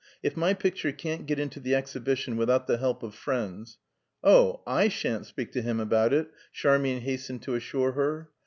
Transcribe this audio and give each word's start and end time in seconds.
If 0.23 0.35
my 0.35 0.55
picture 0.55 0.91
can't 0.91 1.27
get 1.27 1.37
into 1.37 1.59
the 1.59 1.75
Exhibition 1.75 2.35
without 2.35 2.65
the 2.65 2.77
help 2.79 3.03
of 3.03 3.13
friends" 3.13 3.77
"Oh, 4.33 4.63
I 4.65 4.87
shan't 4.87 5.27
speak 5.27 5.51
to 5.51 5.61
him 5.61 5.79
about 5.79 6.11
it," 6.11 6.31
Charmian 6.51 7.01
hastened 7.01 7.43
to 7.43 7.53
assure 7.53 7.91
her. 7.91 8.31